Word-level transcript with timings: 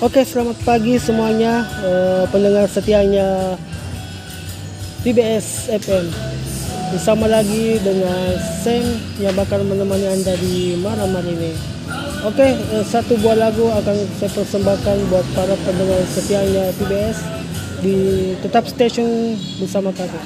Oke, 0.00 0.24
selamat 0.24 0.56
pagi 0.64 0.96
semuanya 0.96 1.60
eh, 1.84 2.24
pendengar 2.32 2.64
setianya 2.72 3.52
PBS 5.04 5.68
FM. 5.76 6.08
Bersama 6.96 7.28
lagi 7.28 7.76
dengan 7.84 8.32
Sam 8.64 8.96
yang 9.20 9.36
bakal 9.36 9.60
menemani 9.60 10.08
Anda 10.08 10.40
di 10.40 10.80
malam 10.80 11.12
hari 11.12 11.36
ini. 11.36 11.52
Oke, 12.24 12.48
eh, 12.48 12.80
satu 12.80 13.20
buah 13.20 13.44
lagu 13.44 13.68
akan 13.68 13.96
saya 14.16 14.32
persembahkan 14.40 14.96
buat 15.12 15.26
para 15.36 15.52
pendengar 15.68 16.00
setianya 16.08 16.72
PBS 16.80 17.20
di 17.84 17.96
tetap 18.40 18.72
station 18.72 19.36
bersama 19.60 19.92
kami. 19.92 20.16